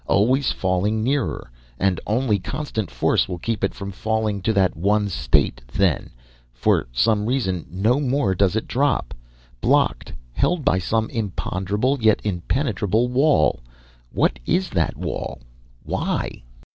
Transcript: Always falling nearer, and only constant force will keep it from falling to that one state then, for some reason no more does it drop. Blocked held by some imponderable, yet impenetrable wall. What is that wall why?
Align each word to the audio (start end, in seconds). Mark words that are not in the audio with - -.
Always 0.07 0.51
falling 0.51 1.03
nearer, 1.03 1.51
and 1.77 1.99
only 2.07 2.39
constant 2.39 2.89
force 2.89 3.27
will 3.29 3.37
keep 3.37 3.63
it 3.63 3.75
from 3.75 3.91
falling 3.91 4.41
to 4.41 4.51
that 4.53 4.75
one 4.75 5.09
state 5.09 5.61
then, 5.71 6.09
for 6.51 6.87
some 6.91 7.27
reason 7.27 7.67
no 7.69 7.99
more 7.99 8.33
does 8.33 8.55
it 8.55 8.67
drop. 8.67 9.13
Blocked 9.61 10.11
held 10.33 10.65
by 10.65 10.79
some 10.79 11.07
imponderable, 11.11 11.99
yet 12.01 12.19
impenetrable 12.23 13.09
wall. 13.09 13.59
What 14.11 14.39
is 14.43 14.71
that 14.71 14.97
wall 14.97 15.39
why? 15.83 16.41